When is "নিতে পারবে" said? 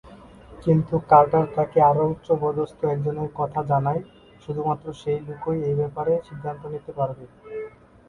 6.73-7.23